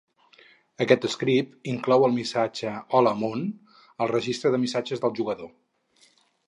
Aquest 0.85 1.03
script 1.15 1.69
inclou 1.75 2.05
el 2.07 2.15
missatge 2.21 2.73
"Hola, 3.01 3.15
món." 3.23 3.47
al 4.07 4.13
registre 4.17 4.55
de 4.57 4.63
missatges 4.67 5.07
del 5.07 5.19
jugador. 5.23 5.57